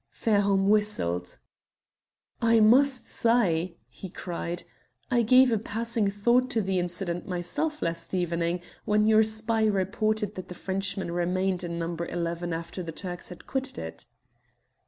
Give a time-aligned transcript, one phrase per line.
[0.09, 1.37] Fairholme whistled.
[2.41, 4.63] "I must say," he cried,
[5.11, 10.33] "I gave a passing thought to the incident myself last evening when your spy reported
[10.33, 11.93] that the Frenchman remained in No.
[11.95, 14.07] 11 after the Turks had quitted it."